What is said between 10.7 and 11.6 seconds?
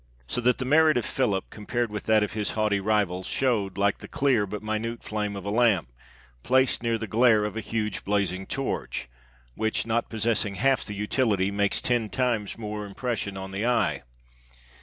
the utility,